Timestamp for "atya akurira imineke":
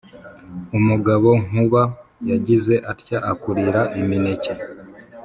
2.91-4.51